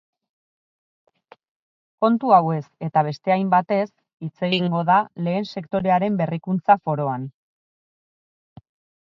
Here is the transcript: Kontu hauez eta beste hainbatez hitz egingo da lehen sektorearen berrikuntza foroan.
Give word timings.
Kontu 2.05 2.31
hauez 2.37 2.61
eta 2.87 3.03
beste 3.09 3.33
hainbatez 3.35 3.85
hitz 4.29 4.47
egingo 4.49 4.83
da 4.89 4.97
lehen 5.29 5.47
sektorearen 5.51 6.19
berrikuntza 6.25 6.79
foroan. 6.89 7.31